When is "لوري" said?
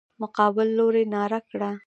0.77-1.03